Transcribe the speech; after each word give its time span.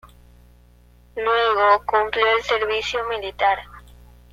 Luego 1.15 1.85
cumplió 1.85 2.25
el 2.35 2.41
servicio 2.41 3.07
militar. 3.07 3.59